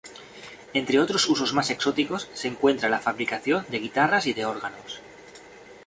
[0.73, 4.99] Entre otros usos más exóticos se encuentra la fabricación de guitarras y de órganos.